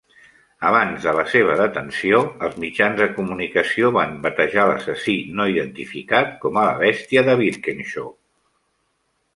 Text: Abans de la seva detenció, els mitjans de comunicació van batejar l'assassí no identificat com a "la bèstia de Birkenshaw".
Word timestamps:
Abans 0.67 1.03
de 1.07 1.11
la 1.17 1.25
seva 1.33 1.57
detenció, 1.59 2.21
els 2.47 2.57
mitjans 2.63 2.97
de 3.03 3.09
comunicació 3.19 3.93
van 3.99 4.17
batejar 4.25 4.65
l'assassí 4.71 5.17
no 5.39 5.49
identificat 5.53 6.35
com 6.47 6.61
a 6.63 6.67
"la 6.71 6.77
bèstia 6.83 7.29
de 7.31 7.39
Birkenshaw". 7.45 8.11